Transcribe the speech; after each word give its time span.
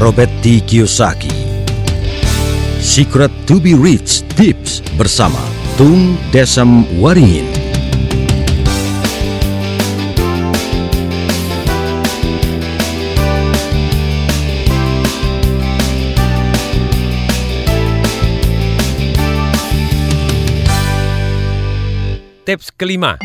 Robert 0.00 0.32
T. 0.40 0.64
Kiyosaki. 0.64 1.28
Secret 2.80 3.28
to 3.44 3.60
be 3.60 3.76
Rich 3.76 4.24
Tips 4.32 4.80
bersama 4.96 5.36
Tung 5.76 6.16
Desem 6.32 6.88
Waringin. 6.96 7.44
Tips 22.48 22.72
kelima. 22.72 23.20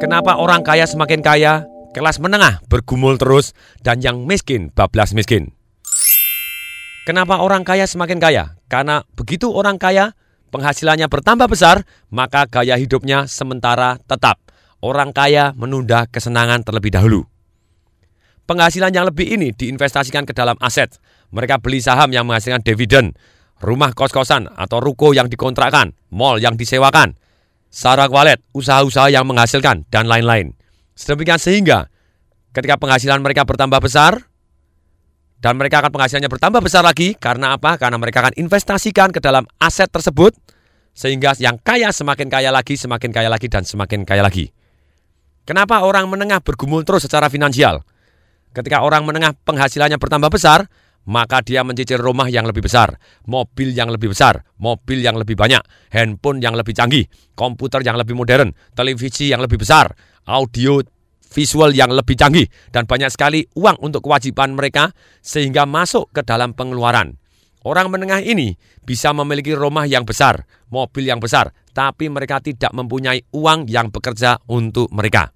Kenapa 0.00 0.40
orang 0.40 0.64
kaya 0.64 0.88
semakin 0.88 1.20
kaya, 1.20 1.68
kelas 1.96 2.20
menengah 2.20 2.60
bergumul 2.68 3.16
terus, 3.16 3.56
dan 3.80 4.04
yang 4.04 4.28
miskin 4.28 4.68
bablas 4.68 5.16
miskin? 5.16 5.56
Kenapa 7.08 7.40
orang 7.40 7.64
kaya 7.64 7.88
semakin 7.88 8.20
kaya? 8.20 8.60
Karena 8.68 9.00
begitu 9.16 9.48
orang 9.48 9.80
kaya, 9.80 10.12
penghasilannya 10.52 11.08
bertambah 11.08 11.48
besar, 11.48 11.88
maka 12.12 12.44
gaya 12.44 12.76
hidupnya 12.76 13.24
sementara 13.24 13.96
tetap. 14.04 14.36
Orang 14.84 15.16
kaya 15.16 15.56
menunda 15.56 16.04
kesenangan 16.04 16.60
terlebih 16.68 16.92
dahulu. 16.92 17.24
Penghasilan 18.44 18.92
yang 18.92 19.08
lebih 19.08 19.32
ini 19.32 19.56
diinvestasikan 19.56 20.28
ke 20.28 20.36
dalam 20.36 20.60
aset. 20.60 21.00
Mereka 21.32 21.64
beli 21.64 21.80
saham 21.80 22.12
yang 22.12 22.28
menghasilkan 22.28 22.62
dividen, 22.62 23.16
rumah 23.58 23.96
kos-kosan 23.96 24.52
atau 24.52 24.78
ruko 24.78 25.16
yang 25.16 25.32
dikontrakkan, 25.32 25.96
mall 26.12 26.38
yang 26.38 26.54
disewakan, 26.60 27.16
sarak 27.72 28.12
walet, 28.12 28.38
usaha-usaha 28.52 29.10
yang 29.10 29.26
menghasilkan, 29.26 29.88
dan 29.90 30.06
lain-lain. 30.06 30.54
Sedemikian 30.96 31.36
sehingga 31.36 31.92
ketika 32.56 32.80
penghasilan 32.80 33.20
mereka 33.20 33.44
bertambah 33.44 33.78
besar, 33.84 34.24
dan 35.36 35.60
mereka 35.60 35.84
akan 35.84 35.92
penghasilannya 35.92 36.32
bertambah 36.32 36.64
besar 36.64 36.80
lagi, 36.80 37.12
karena 37.12 37.52
apa? 37.52 37.76
Karena 37.76 38.00
mereka 38.00 38.24
akan 38.24 38.34
investasikan 38.40 39.12
ke 39.12 39.20
dalam 39.20 39.44
aset 39.60 39.92
tersebut, 39.92 40.32
sehingga 40.96 41.36
yang 41.36 41.60
kaya 41.60 41.92
semakin 41.92 42.32
kaya 42.32 42.48
lagi, 42.48 42.80
semakin 42.80 43.12
kaya 43.12 43.28
lagi, 43.28 43.46
dan 43.52 43.68
semakin 43.68 44.08
kaya 44.08 44.24
lagi. 44.24 44.48
Kenapa 45.44 45.84
orang 45.84 46.08
menengah 46.08 46.40
bergumul 46.40 46.82
terus 46.82 47.04
secara 47.04 47.28
finansial? 47.28 47.84
Ketika 48.56 48.80
orang 48.80 49.04
menengah 49.04 49.36
penghasilannya 49.44 50.00
bertambah 50.00 50.32
besar, 50.32 50.64
maka 51.06 51.38
dia 51.44 51.62
mencicil 51.62 52.02
rumah 52.02 52.26
yang 52.26 52.48
lebih 52.48 52.66
besar, 52.66 52.98
mobil 53.28 53.70
yang 53.70 53.92
lebih 53.92 54.10
besar, 54.10 54.42
mobil 54.58 55.04
yang 55.04 55.14
lebih 55.14 55.38
banyak, 55.38 55.62
handphone 55.94 56.42
yang 56.42 56.58
lebih 56.58 56.74
canggih, 56.74 57.06
komputer 57.38 57.84
yang 57.86 57.94
lebih 57.94 58.18
modern, 58.18 58.50
televisi 58.74 59.30
yang 59.30 59.38
lebih 59.38 59.62
besar, 59.62 59.94
audio 60.26 60.82
visual 61.26 61.74
yang 61.74 61.90
lebih 61.90 62.14
canggih, 62.18 62.46
dan 62.70 62.86
banyak 62.86 63.10
sekali 63.10 63.44
uang 63.54 63.82
untuk 63.82 64.06
kewajiban 64.06 64.54
mereka 64.54 64.94
sehingga 65.20 65.66
masuk 65.66 66.10
ke 66.14 66.22
dalam 66.22 66.54
pengeluaran. 66.54 67.18
Orang 67.66 67.90
menengah 67.90 68.22
ini 68.22 68.54
bisa 68.86 69.10
memiliki 69.10 69.50
rumah 69.50 69.90
yang 69.90 70.06
besar, 70.06 70.46
mobil 70.70 71.10
yang 71.10 71.18
besar, 71.18 71.50
tapi 71.74 72.06
mereka 72.06 72.38
tidak 72.38 72.70
mempunyai 72.70 73.26
uang 73.34 73.66
yang 73.66 73.90
bekerja 73.90 74.38
untuk 74.46 74.86
mereka 74.94 75.34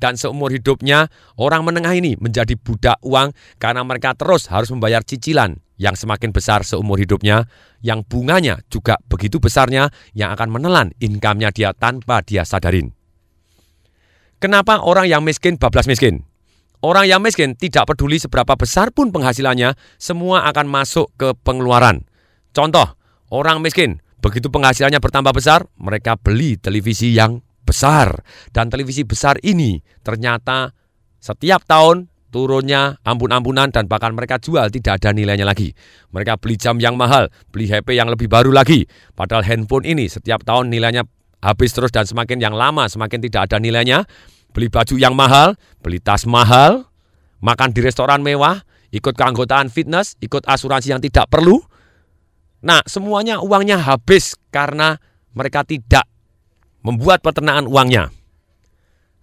dan 0.00 0.16
seumur 0.16 0.48
hidupnya 0.48 1.12
orang 1.36 1.62
menengah 1.62 1.92
ini 1.92 2.16
menjadi 2.16 2.56
budak 2.56 2.96
uang 3.04 3.36
karena 3.60 3.84
mereka 3.84 4.16
terus 4.16 4.48
harus 4.48 4.72
membayar 4.72 5.04
cicilan 5.04 5.60
yang 5.76 5.96
semakin 5.96 6.32
besar 6.32 6.60
seumur 6.60 7.00
hidupnya, 7.00 7.48
yang 7.80 8.04
bunganya 8.04 8.60
juga 8.68 9.00
begitu 9.08 9.40
besarnya 9.40 9.88
yang 10.12 10.32
akan 10.36 10.52
menelan 10.52 10.92
income-nya 11.00 11.52
dia 11.56 11.72
tanpa 11.72 12.20
dia 12.20 12.44
sadarin. 12.44 12.99
Kenapa 14.40 14.80
orang 14.80 15.04
yang 15.04 15.20
miskin 15.20 15.60
bablas 15.60 15.84
miskin? 15.84 16.24
Orang 16.80 17.04
yang 17.04 17.20
miskin 17.20 17.52
tidak 17.60 17.84
peduli 17.92 18.16
seberapa 18.16 18.56
besar 18.56 18.88
pun 18.88 19.12
penghasilannya, 19.12 19.76
semua 20.00 20.48
akan 20.48 20.64
masuk 20.64 21.12
ke 21.20 21.36
pengeluaran. 21.44 22.08
Contoh, 22.56 22.96
orang 23.28 23.60
miskin, 23.60 24.00
begitu 24.24 24.48
penghasilannya 24.48 24.96
bertambah 24.96 25.36
besar, 25.36 25.68
mereka 25.76 26.16
beli 26.16 26.56
televisi 26.56 27.12
yang 27.12 27.44
besar. 27.68 28.24
Dan 28.48 28.72
televisi 28.72 29.04
besar 29.04 29.36
ini 29.44 29.76
ternyata 30.00 30.72
setiap 31.20 31.68
tahun 31.68 32.08
turunnya 32.32 32.96
ampun-ampunan 33.04 33.68
dan 33.68 33.92
bahkan 33.92 34.16
mereka 34.16 34.40
jual 34.40 34.72
tidak 34.72 35.04
ada 35.04 35.12
nilainya 35.12 35.44
lagi. 35.44 35.76
Mereka 36.16 36.40
beli 36.40 36.56
jam 36.56 36.80
yang 36.80 36.96
mahal, 36.96 37.28
beli 37.52 37.68
HP 37.68 37.92
yang 37.92 38.08
lebih 38.08 38.32
baru 38.32 38.56
lagi. 38.56 38.88
Padahal 39.12 39.44
handphone 39.44 39.84
ini 39.84 40.08
setiap 40.08 40.48
tahun 40.48 40.72
nilainya 40.72 41.04
habis 41.40 41.72
terus 41.72 41.88
dan 41.88 42.04
semakin 42.04 42.36
yang 42.40 42.54
lama 42.54 42.84
semakin 42.86 43.20
tidak 43.24 43.50
ada 43.50 43.56
nilainya. 43.56 44.04
Beli 44.50 44.66
baju 44.66 44.94
yang 44.98 45.14
mahal, 45.14 45.54
beli 45.78 46.02
tas 46.02 46.26
mahal, 46.26 46.90
makan 47.38 47.70
di 47.70 47.80
restoran 47.80 48.20
mewah, 48.20 48.60
ikut 48.90 49.14
keanggotaan 49.14 49.70
fitness, 49.70 50.18
ikut 50.18 50.42
asuransi 50.42 50.90
yang 50.90 51.02
tidak 51.02 51.30
perlu. 51.30 51.62
Nah, 52.60 52.82
semuanya 52.84 53.40
uangnya 53.40 53.80
habis 53.80 54.36
karena 54.52 54.98
mereka 55.32 55.62
tidak 55.64 56.04
membuat 56.82 57.22
peternakan 57.24 57.70
uangnya. 57.70 58.10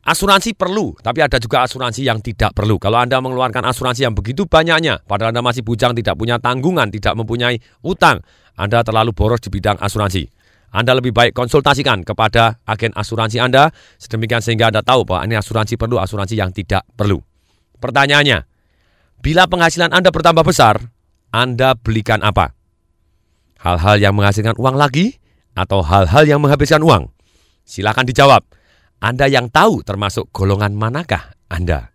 Asuransi 0.08 0.56
perlu, 0.56 0.96
tapi 1.04 1.20
ada 1.20 1.36
juga 1.36 1.68
asuransi 1.68 2.08
yang 2.08 2.24
tidak 2.24 2.56
perlu. 2.56 2.80
Kalau 2.80 2.96
Anda 2.96 3.20
mengeluarkan 3.20 3.68
asuransi 3.68 4.08
yang 4.08 4.16
begitu 4.16 4.48
banyaknya, 4.48 5.04
padahal 5.04 5.36
Anda 5.36 5.44
masih 5.44 5.68
bujang, 5.68 5.92
tidak 5.92 6.16
punya 6.16 6.40
tanggungan, 6.40 6.88
tidak 6.88 7.12
mempunyai 7.20 7.60
utang, 7.84 8.24
Anda 8.56 8.88
terlalu 8.88 9.12
boros 9.12 9.44
di 9.44 9.52
bidang 9.52 9.76
asuransi. 9.84 10.37
Anda 10.72 10.96
lebih 11.00 11.16
baik 11.16 11.32
konsultasikan 11.32 12.04
kepada 12.04 12.60
agen 12.68 12.92
asuransi 12.92 13.40
Anda, 13.40 13.72
sedemikian 13.98 14.44
sehingga 14.44 14.68
Anda 14.68 14.84
tahu 14.84 15.08
bahwa 15.08 15.24
ini 15.24 15.40
asuransi 15.40 15.80
perlu, 15.80 15.98
asuransi 15.98 16.36
yang 16.36 16.52
tidak 16.52 16.84
perlu. 16.94 17.24
Pertanyaannya, 17.80 18.44
bila 19.24 19.48
penghasilan 19.48 19.96
Anda 19.96 20.12
bertambah 20.12 20.44
besar, 20.44 20.82
Anda 21.32 21.74
belikan 21.78 22.20
apa? 22.20 22.52
Hal-hal 23.64 23.98
yang 23.98 24.14
menghasilkan 24.14 24.60
uang 24.60 24.76
lagi 24.78 25.18
atau 25.58 25.82
hal-hal 25.82 26.28
yang 26.30 26.44
menghabiskan 26.44 26.84
uang? 26.84 27.10
Silakan 27.66 28.06
dijawab. 28.06 28.44
Anda 28.98 29.30
yang 29.30 29.54
tahu 29.54 29.86
termasuk 29.86 30.30
golongan 30.34 30.74
manakah 30.74 31.38
Anda? 31.50 31.94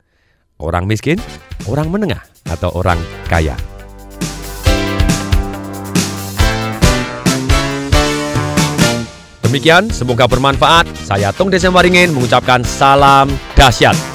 Orang 0.63 0.87
miskin, 0.87 1.19
orang 1.67 1.91
menengah, 1.91 2.23
atau 2.47 2.71
orang 2.79 2.99
kaya? 3.27 3.59
Demikian, 9.53 9.93
semoga 9.93 10.25
bermanfaat. 10.25 10.89
Saya 11.05 11.29
Tung 11.29 11.53
Desem 11.53 11.77
Waringin 11.77 12.17
mengucapkan 12.17 12.65
salam 12.65 13.29
dahsyat. 13.53 14.12